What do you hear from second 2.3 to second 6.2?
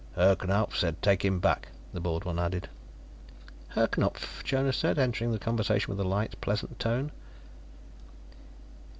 added. "Herr Knupf?" Jonas said, entering the conversation with a